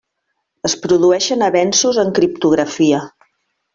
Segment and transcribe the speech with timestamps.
[0.69, 3.03] Es produeixen avenços en criptografia.